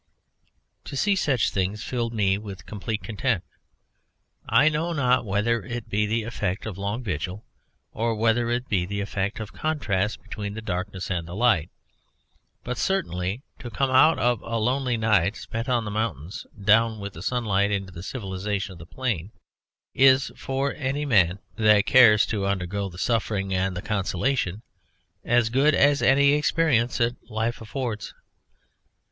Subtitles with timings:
[0.85, 3.43] To see such things filled me with a complete content.
[4.49, 7.45] I know not whether it be the effect of long vigil,
[7.93, 11.69] or whether it be the effect of contrast between the darkness and the light,
[12.63, 17.13] but certainly to come out of a lonely night spent on the mountains, down with
[17.13, 19.31] the sunlight into the civilisation of the plain,
[19.93, 24.63] is, for any man that cares to undergo the suffering and the consolation,
[25.23, 28.15] as good as any experience that life affords.